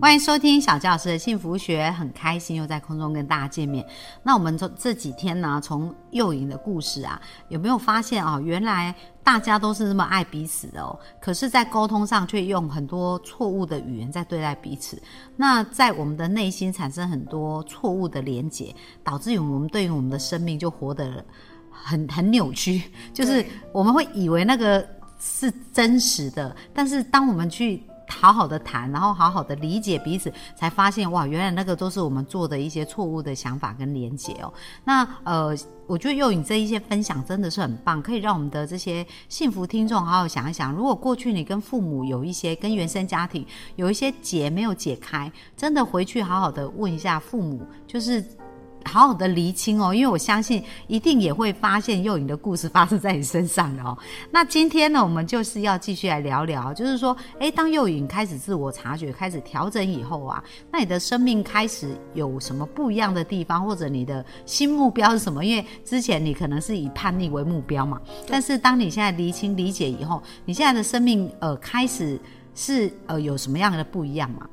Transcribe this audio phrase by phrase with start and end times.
[0.00, 3.86] 欢迎收听小教师的幸福学，很开心又在空中跟大家见面。
[4.22, 7.20] 那我们从这几天呢，从幼影的故事啊，
[7.50, 8.40] 有没有发现啊？
[8.40, 15.00] 原来大家都是那么爱彼此的哦，可是，在沟通上却用很多错误的语言在对待彼此。
[15.36, 21.22] 那在我们的内心产生很多错误的连结，导致于我们对于我们的生命就活得
[21.70, 24.84] 很很扭曲， 就是我们会以为那个
[25.20, 27.82] 是真实的，但是当我们去。
[28.10, 34.52] 好好的谈，然后好好的理解彼此，才发现哇，原来那个都是我们做的一些错误的想法跟连结哦。
[34.84, 43.46] 那呃，我觉得幼影这一些分享真的是很棒，可以让我们的这些幸福听众好好想一想，如果过去你跟父母有一些跟原生家庭
[43.76, 48.24] 有一些结没有解开，真的回去好好的问一下父母，就是。
[48.84, 53.96] 好好的厘清哦，因为我相信一定也会发现幼影的故事发生在你身上的哦。
[54.30, 60.42] 那今天呢，我们就是要继续来聊聊，就是说，诶，当幼影开始自我察觉、开始调整以后啊，
[60.72, 65.44] 那你的生命开始有什么不一样的地方，或者你的新目标是什么？
[65.44, 72.18] 因为之前你可能是以叛逆为目标嘛，但是当你现在厘清、理解以后，你现在的生命呃开始
[72.54, 74.48] 是呃有什么样的不一样嘛？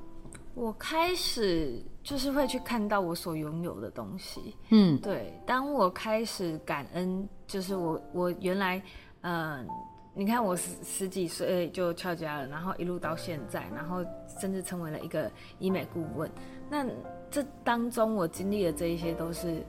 [0.54, 1.84] 我开始。
[2.08, 5.38] 就是会去看到我所拥有的东西，嗯，对。
[5.46, 8.82] 当我开始感恩，就是我我原来，
[9.24, 9.68] 嗯，
[10.14, 14.06] 你看我十十几岁就翘家了，然后一路到现在，然后
[14.40, 16.32] 甚至成为了一个医美顾问。
[16.70, 16.86] 那
[17.30, 19.62] 这当中我经历的这一些，都是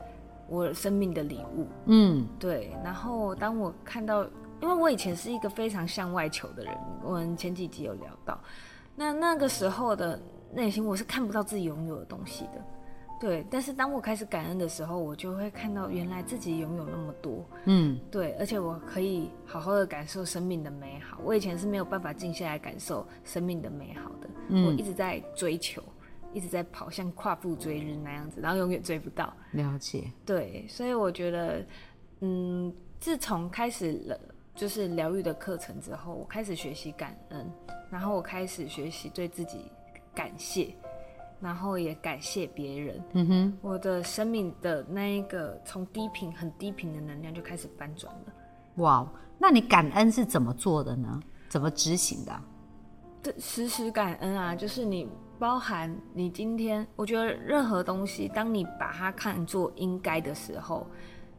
[0.49, 2.73] 我生命的礼物，嗯，对。
[2.85, 4.23] 然后当我看到，
[4.61, 8.41] 因为我以前是一个非常向外求的人，我们前几集有聊到，
[8.95, 10.17] 那那个时候的。
[10.53, 12.65] 内心我是看不到自己拥有的东西的，
[13.21, 13.45] 对。
[13.51, 18.33] 但是当我开始感恩的时候，我就会看到原来自己拥有那么多，嗯，对。
[18.33, 21.19] 而且我可以好好的感受生命的美好。
[21.23, 24.29] 我以前是没有办法静下来感受生命的美好的，
[24.65, 25.83] 我一直在追求，
[26.33, 29.33] 一直在跑，像跨步追日那样子，然后永远追不到。
[29.53, 30.11] 了解。
[30.25, 31.67] 对，所以我觉得，
[32.21, 34.19] 嗯，自从开始了
[34.55, 37.47] 就是疗愈的课程之后，我开始学习感恩，
[37.91, 39.71] 然后我开始学习对自己。
[40.19, 40.75] 感谢，
[41.41, 43.01] 然后也感谢别人。
[43.13, 48.33] 嗯哼，我的生命的那一个从低频很低频的能量就开始翻转了。
[48.79, 49.07] 哇，
[49.39, 51.21] 那你感恩是怎么做的呢？
[51.49, 52.33] 怎么执行的？
[53.23, 55.09] 对，时时感恩啊，就是你
[55.39, 60.85] 包含你今天，我觉得任何东西，当你把它看作应该的时候，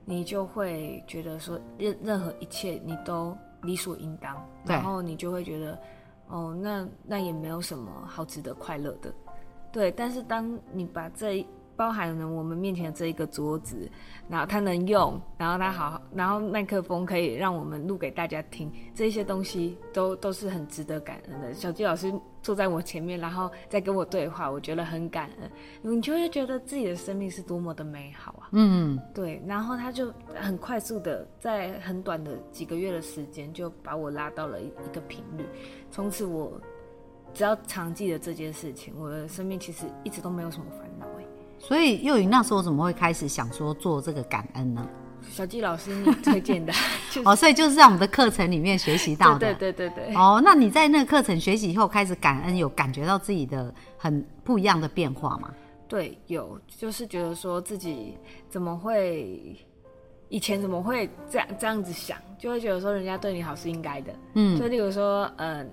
[0.06, 5.78] 你就会觉得说任任何一切你都理所应当，然后你就会觉得。
[6.30, 9.14] 哦，那那也没有什么好值得快乐的，
[9.72, 9.92] 对。
[9.92, 11.46] 但是当你把这
[11.76, 13.90] 包含了我们面前的这一个桌子，
[14.28, 21.54] 然后它能用，然后它好，然后麦克风可以让我们录给大家听，这些东西都都是很值得感恩的。
[21.54, 22.14] 小鸡老师
[22.44, 25.50] 坐在我前面，然后再跟我对话，我觉得很感恩。
[25.82, 28.39] 你就会觉得自己的生命是多么的美好！
[28.52, 29.42] 嗯，对。
[29.46, 35.46] 然后他就很快速的，在很短的几个月的时间，就把我拉到了一个频率。
[35.92, 36.60] 从此我
[37.34, 41.26] 只要常记得这件事情，我的生命其实一直都没有什么烦恼哎。
[41.60, 44.88] 所以幼云那时候怎么会开始想说做这个感恩呢？
[45.30, 46.72] 小季老师你推荐的
[47.26, 49.54] 哦，所以就是在我们的课程里面学习到的。
[49.54, 50.16] 对对对对。
[50.16, 55.54] 哦，那你在那个课程学习以后开始感恩，有感觉到自己的很不一样的变化吗？
[55.90, 58.18] 对，有，就是觉得说自己
[58.48, 59.58] 怎么会。
[60.32, 65.68] 以前怎么会这样这样子想，就会觉得说人家对你好是应该的，嗯，所以例如说，嗯，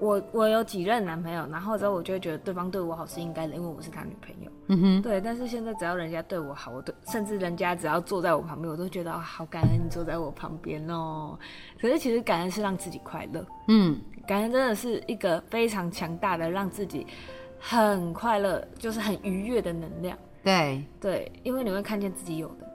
[0.00, 5.20] 我我有几任男朋友，然后之后我就会觉得对方对我好是应该的，因为我是他女朋友，嗯哼，对。
[5.20, 11.38] 但是现在只要人家对我好，我都甚至人家只要坐在我旁边，我都觉得好感恩你坐在我旁边哦。
[11.80, 13.96] 可是其实感恩是让自己快乐，嗯，
[14.26, 17.06] 感恩真的是一个非常强大的让自己
[17.66, 20.84] 很快乐，就是很愉悦的能量，对。
[21.00, 22.70] 对，因为你会看见自己有的。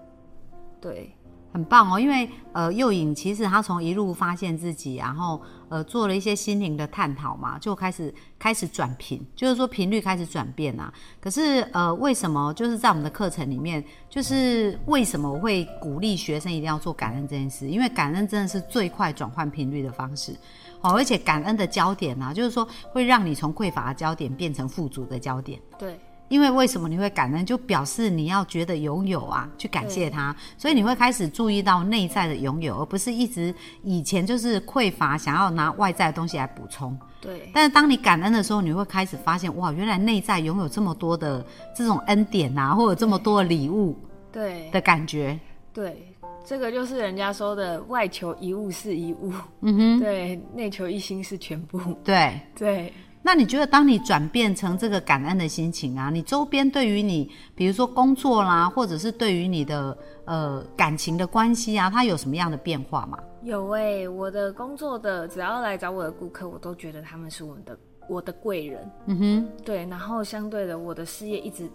[0.81, 1.13] 对，
[1.51, 10.93] 很棒哦，因为呃，幼影其实他从一路发现自己，然后呃，做了一些心灵的探讨嘛，就开始开始转频，就是说频率开始转变啊。
[11.19, 17.67] 可是呃，为什么就是在我们的课程里面，就是为什么我会鼓励学生一定要做感恩这件事？
[17.67, 20.33] 因为感恩真的是最快转换频率的方式
[20.81, 25.59] 哦，而且感恩的焦点呢，就是说会让你从匮乏的焦点变成富足的焦点。
[25.77, 25.99] 对。
[26.29, 33.53] 因为为什么你会感恩，就表示你要觉得拥有啊，去感谢他，所以你会开始注意到内在的拥有，而不是一直
[33.83, 36.97] 以前就是匮乏，想要拿外在的东西来补充。
[37.21, 41.45] 对，但是当你感恩的时候，你会开始发现，哇，原来内在拥有这么多的
[41.75, 43.97] 这种恩典啊，或者这么多的礼物
[44.31, 45.37] 对，的感觉。
[45.73, 46.15] 对，
[46.45, 51.79] 这个就是人家说的外求一物是一物，嗯哼，对，内求一心是全部。
[52.03, 52.39] 对。
[52.55, 63.19] 对，那你觉得，当你转变成这个感恩的心情啊，你周边对于你，比如说工作啦，或者是对于你的呃感情的关系啊，它有什么样的变化吗？
[63.43, 67.77] 有诶、我的工作的只要来找我的顾客，我都觉得他们是我的
[68.07, 68.91] 我的贵人。
[69.05, 71.69] 嗯哼，对，然后相对的，我的事业一直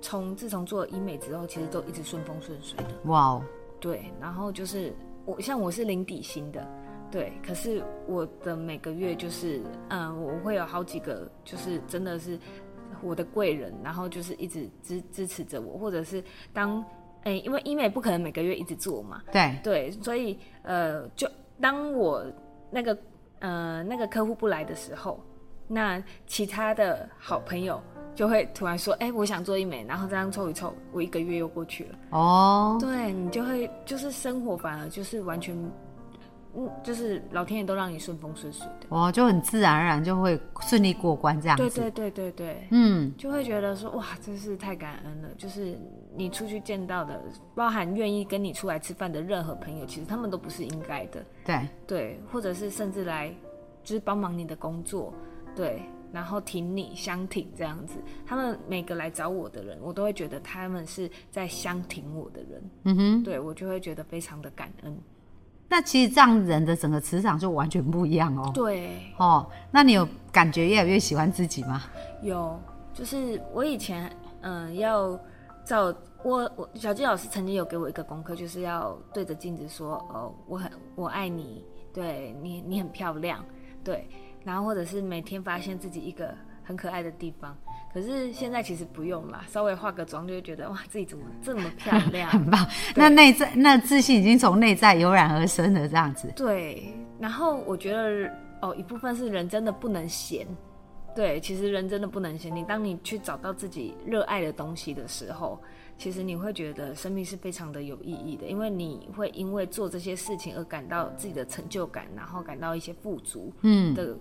[0.00, 2.94] 从自从做了医美之后，其实都一直顺风顺水的。
[3.04, 3.42] 哇哦，
[3.80, 4.94] 对，然后就是
[5.24, 6.66] 我像我是零底薪的，
[7.12, 9.60] 对，可是我的每个月就是，
[9.90, 12.38] 嗯，我会有好几个，就是真的是
[13.02, 16.24] 我的贵人，然后就是一直支支持着我，或者是
[16.54, 16.82] 当，
[17.24, 21.28] 哎、因为医美不可能每个月一直做嘛，对，对，所以呃，就
[21.60, 22.24] 当我
[22.70, 22.96] 那个
[23.40, 25.20] 呃那个客户不来的时候，
[25.68, 27.78] 那其他的好朋友
[28.14, 31.98] 就会突然说，哎、我想做医美，然后这样凑一凑，我一个月又过去了。
[32.10, 35.56] 哦，对你就会就是生活反而就是完全，
[36.54, 38.86] 嗯，就是老天爷都让你顺风顺水的。
[38.88, 41.62] 哦就很自然而然就会顺利过关这样子。
[41.62, 45.28] 对对对对对，嗯，就会觉得说哇，真是太感恩了。
[45.38, 45.78] 就是
[46.14, 47.22] 你出去见到的，
[47.54, 51.24] 包含愿意跟你出来吃饭的任何朋友，其实他们都不是应该的。
[51.44, 53.34] 对，对，或者是甚至来
[53.82, 55.12] 就是帮忙你的工作，
[55.56, 55.82] 对，
[56.12, 57.96] 然后挺你相挺这样子。
[58.26, 64.96] 他们每个来找我的人，我都会觉得他们是在相挺我的人，嗯哼，对我就会觉得非常的感恩。
[65.72, 68.50] 那其实这样人的整个磁场就完全不一样哦。
[68.52, 71.84] 对，哦，那你有感觉越来越喜欢自己吗？
[72.20, 72.60] 有，
[72.92, 75.18] 就是我以前嗯、要
[75.64, 83.42] 照我我小纪老师曾经有给我一个功课，就是要对着镜子说哦，我很我爱你，对你你很漂亮，
[83.82, 84.06] 对，
[84.44, 86.34] 然后或者是每天发现自己一个
[86.72, 87.56] 很可爱的地方。
[87.92, 92.30] 可是现在其实不用啦，稍微化个妆就会觉得哇，自己怎么这么漂 亮？
[92.30, 92.66] 很棒。
[92.96, 96.32] 那内在那自信已经从内在油然而生的，这样子。
[96.34, 98.32] 对，然后我觉得
[98.62, 100.46] 哦，一部分是人真的不能闲。
[101.14, 102.54] 对，其实人真的不能闲。
[102.56, 105.60] 你当你去找到自己热爱的东西的时候，
[105.98, 114.16] 其实你会觉得生命是非常的有意义的，因为你会因为做这些事情而感到自己的成就感，然后感到一些富足嗯，的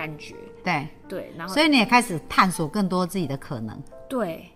[0.00, 0.34] 感觉。
[0.64, 0.88] 对。
[1.08, 3.76] 对，然后所以你也开始探索更多自己的可能。
[4.08, 4.46] 对，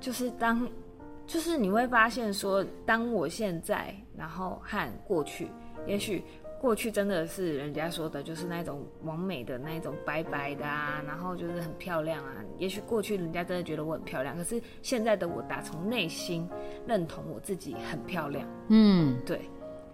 [0.00, 0.66] 就是当，
[1.26, 5.50] 就是你会发现说，当我现在，然后和过去，
[5.86, 6.24] 也许
[6.58, 12.32] 过去真的是人家说的，就是那种完美的那种白白的啊，然后就是很漂亮啊。
[12.56, 16.48] 也许过去人家真的觉得我很漂亮，可是现在的我打从内心
[16.86, 18.48] 认同我自己很漂亮。
[18.68, 19.42] 嗯，对，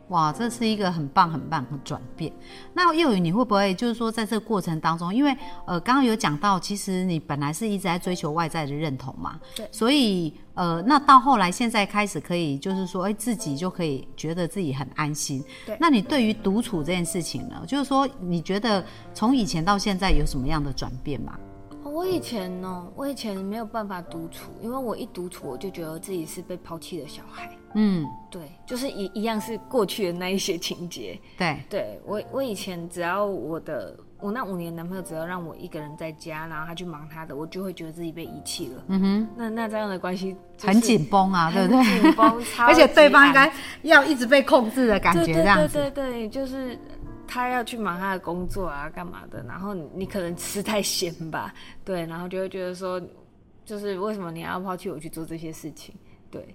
[0.09, 2.33] 哇，这是一个很棒很棒的转变。
[2.75, 5.35] 那幼宇，你会不会就是说，在这个过程当中，因为
[5.67, 15.43] 呃，刚刚有讲到，其实你本来是一直在追求外在的认同嘛，对所以呃，那到后来现在开始可以就是说，哎，自己就可以觉得自己很安心。
[15.65, 18.85] 对那你对于独处这件事情呢，就是说，你觉得
[19.15, 21.39] 从以前到现在有什么样的转变吗？
[21.83, 27.51] 哦我以前呢，我以前没有办法独处，因为我一独处，我就觉得自己是被抛弃的小孩。
[27.75, 31.19] 嗯，对，就是一一样是过去的那一些情节。
[31.37, 38.85] 对，对我，我以前只要我的我那五年男朋友只要让我一个人在家，然后他去忙他的，我就会觉得自己被遗弃了。
[38.89, 42.01] 嗯哼，那那这样的关系、很紧绷啊，对不很对？
[42.01, 43.53] 紧绷， 而且对方应该
[43.83, 45.75] 要一直被控制的感觉，对这样子。
[45.75, 46.79] 对对对对，就是
[47.27, 51.53] 他要去忙他的工作啊，干嘛的，然后你你可能吃太咸吧，
[51.85, 53.01] 对，然后就会觉得说，
[53.65, 55.95] 就是为什么你要抛弃我去做这些事情，
[56.31, 56.55] 对，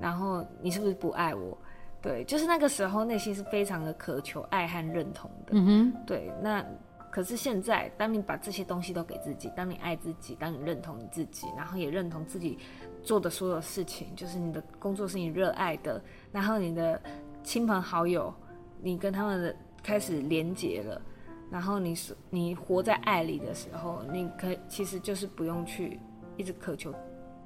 [0.00, 1.56] 然后你是不是不爱我？
[2.00, 6.64] 对，就是那个时候内心是非常的渴求爱和认同的，嗯哼，对，那
[7.10, 12.56] 可是现在，当你把这些东西都给自己，当你爱自己，当你认同你自己，然后也认同自己
[13.02, 16.00] 做的所有事情，就是你的工作是你热爱的，
[16.30, 17.00] 然后你的
[17.42, 18.32] 亲朋好友，
[18.80, 21.02] 你跟他们的开始连结了，
[21.50, 25.98] 然后你是你活在爱里的时候，你可其实就是不用去
[26.36, 26.94] 一直渴求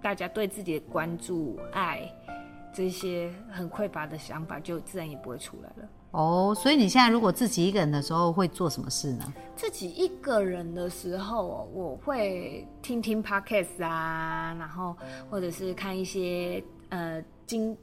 [0.03, 2.03] 大家对自己的关注、爱
[2.73, 5.89] 这些很匮乏的想法，就自然也不会出来了。
[6.13, 9.33] 哦，所以你现在如果自己一个人的时候会做什么事呢？
[9.57, 14.95] 自己一个人的时候哦，我会听听 podcast 啊，然后
[15.31, 17.75] 或者是看一些呃经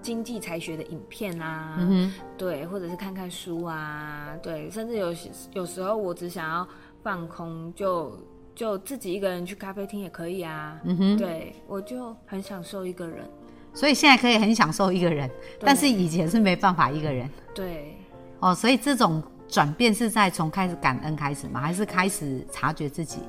[0.00, 6.66] 经济才学的影片啊，嗯对，或者是看看书啊，对，甚至有时有时候我只想要
[7.02, 8.18] 放空，就
[8.54, 10.80] 就自己一个人去咖啡厅也可以啊。
[10.84, 13.28] 嗯哼，对，我就很享受一个人。
[13.72, 17.28] 所以现在可以很享受一个人，但是以前是没办法一个人。
[17.54, 17.96] 对，
[18.40, 21.60] 哦，所以这种转变是在从开始感恩开始吗？
[21.60, 23.20] 还是开始察觉自己？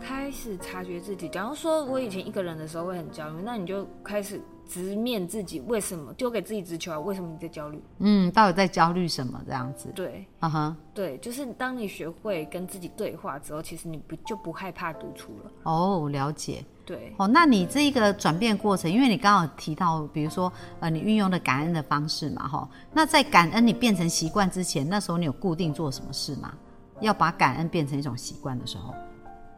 [0.00, 1.28] 开始察觉自己。
[1.28, 6.98] 假如说我以前一个人的时候会很焦虑，那你就开始直面自己，为什么丢给自己直球啊？
[6.98, 7.82] 为什么你在焦虑？
[7.98, 9.40] 嗯，到底在焦虑什么？
[9.46, 9.90] 这样子。
[9.94, 15.50] 对，啊哈，对，就是当你学会跟自己对话之后，其实你不就不害怕独处了。
[15.64, 16.64] 哦，了解。
[16.86, 26.52] 对，哦，那你这一个转变过程，因为你刚好提到，比如说，呃，你运用的感恩的方式嘛，哈，那在感恩你变成习惯之前，那时候你有固定做什么事吗？
[27.00, 28.94] 要把感恩变成一种习惯的时候，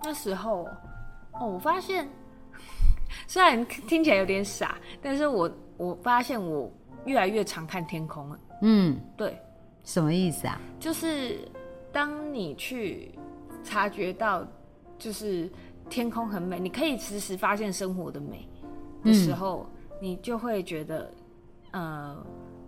[0.05, 0.69] 那时候，
[1.33, 2.09] 哦，我发现，
[3.27, 6.73] 虽然听起来有点傻，但是我我发现我
[7.05, 8.39] 越来越常看天空了。
[8.63, 9.37] 嗯，对，
[9.85, 10.61] 什么意思啊？
[10.81, 11.39] 就是
[11.93, 13.11] 当你去
[13.65, 14.47] 察觉到，
[14.99, 15.51] 就是
[15.91, 18.49] 天空很美，你可以时时发现生活的美
[19.05, 19.69] 的时候，
[20.01, 21.11] 你就会觉得，
[21.73, 22.17] 呃，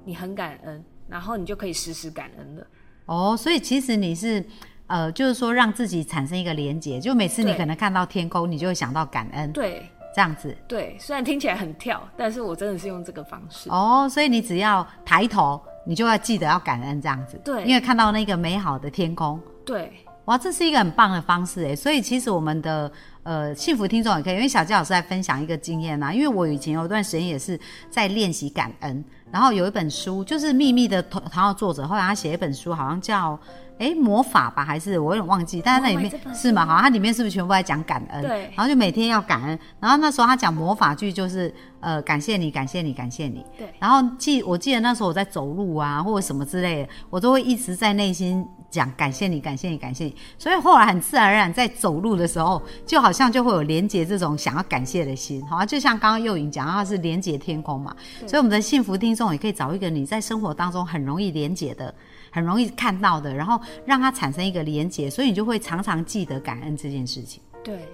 [0.05, 2.67] 你很感恩，然后你就可以时时感恩了。
[3.07, 4.45] 哦，所以其实你是，
[4.89, 10.57] 呃，就是说让自己产生一个连结，就每次你可能看到天空，你就会想到感恩，对这样子。
[10.67, 13.69] 对，虽然听起来很跳，但是我真的是用这个方式。
[13.71, 17.41] 哦，所以你只要抬头，你就要记得要感恩这样子。
[17.45, 19.93] 对因为看到那个美好的天空，对
[20.25, 21.77] 哇，这是一个很棒的方式哎。
[21.77, 22.91] 所以其实我们的
[23.23, 27.59] 呃幸福听众也可以，因为小纪老师在分享一个经验啊，因为我以前有一段时间也是
[27.91, 33.39] 在练习感恩，然后有一本书就是《秘密的头头号作者》，后来他写一本书，好像叫。
[33.79, 36.67] 哎，魔法吧，还是我有点忘记，但是那里面是吗？
[36.67, 38.23] 好像它里面是不是全部在讲感恩？
[38.23, 39.59] 对然后就每天要感恩。
[39.81, 43.45] 然后那时候他讲魔法句，就是呃，感谢你，感谢你，感谢你。
[43.57, 50.17] 对然后记我记得那时候我在走路啊，或者什么之类的，我都会一直在内心讲感谢你，感谢你，感谢你。
[50.39, 57.95] 所以后来很自然而然在走路的时候，就好像就会有连接这种想要感谢的心，好像就像刚刚幼颖讲，它是连接天空嘛。
[58.27, 61.95] 所以我们的幸福听众也可以找一个你在生活当中很容易连接的。
[62.31, 67.43] 很容易看到的，然后让它产生一个连接，所以你就会常常记得感恩这件事情。
[67.65, 67.89] 对，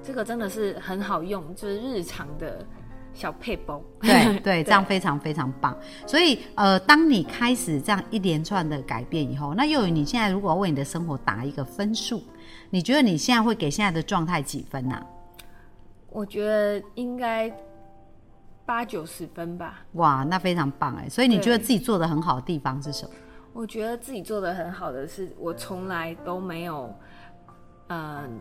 [0.00, 2.64] 这个真的是很好用，就是日常的
[3.14, 3.82] 小配包。
[4.00, 5.76] 对 对，这样非常非常棒。
[6.06, 12.22] 所以呃，当你开始这样一连串的改变以后，那又有你现在如果为你的生活打一个分数，
[12.70, 15.06] 你觉得你现在会给现在的状态几分啊呢、
[16.10, 17.52] 我觉得应该
[18.64, 19.84] 八九十分吧。
[19.92, 21.08] 哇，那非常棒哎！
[21.08, 23.10] 所以你觉得自己做的很好的地方是什么？
[23.52, 26.94] 我觉得自己做的很好的是，我从来都没有，
[27.88, 28.40] 嗯、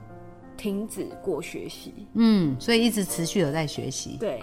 [0.55, 2.07] 停止过学习。
[2.13, 4.17] 嗯，所以一直持续有在学习。
[4.19, 4.39] 对，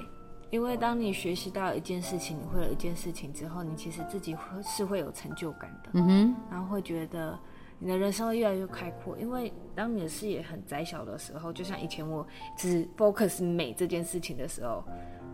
[0.51, 7.39] 因为当你学习到一件事情，你会有一件事情之后，你其实自己会是会有成就感的，嗯哼，然后会觉得
[7.79, 9.19] 你的人生会越来越开阔。
[9.19, 12.27] 因为当你的视野很窄小的时候，就像以前我
[12.57, 14.85] 只 focus 美这件事情的时候，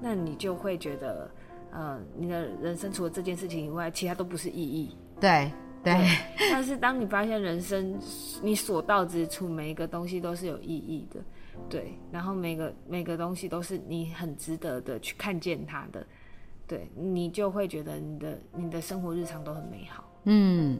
[0.00, 1.31] 那你就会觉得，
[1.71, 4.97] 呃，你的人生除了这件事情以外，其他都不是意义。
[5.21, 5.52] 对。
[5.85, 5.92] 对。
[6.52, 7.99] 但是当你发现人生
[8.40, 11.21] 你所到之处每一个东西都是有意义的，
[11.69, 16.07] 对，然后每个每个东西都是你很值得的去看见它的，
[16.67, 20.05] 对你就会觉得你的你的生活日常都很美好。
[20.25, 20.79] 嗯，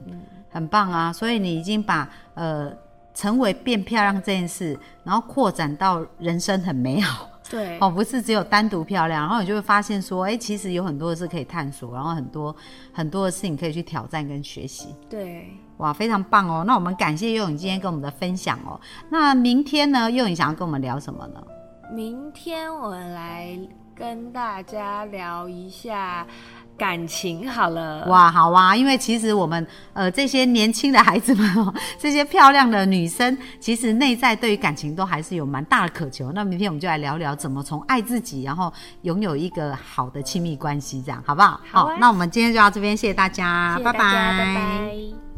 [0.49, 1.11] 很棒啊！
[1.11, 2.71] 所以你已经把呃
[3.13, 7.29] 成为变漂亮这件事，然后扩展到人生很美好。
[7.53, 12.55] 对哦，不是只有单独漂亮，然后你就会发现说，哎，其实有很多的事可以探索，然后很多
[12.91, 14.95] 很多的事情可以去挑战跟学习。
[15.07, 16.63] 对，哇，非常棒哦！
[16.65, 18.81] 那我们感谢佑颖今天跟我们的分享哦。
[19.09, 21.43] 那明天呢，佑颖想要跟我们聊什么呢？
[21.93, 23.55] 明天我们来
[23.93, 26.25] 跟大家聊一下
[26.77, 28.05] 感情好了。
[28.07, 28.75] 哇，好啊！
[28.75, 36.31] 因为其实我们呃这些年轻的孩子们哦，这些漂亮的女生，其实内在对于感情都还是有蛮大的渴求。
[36.31, 38.71] 那明天我们就来聊聊怎么从爱自己，然后
[39.03, 41.61] 拥有一个好的亲密关系，这样好不好？
[41.71, 45.32] 好啊那我们今天就到这边，谢谢大家，谢谢大家，拜拜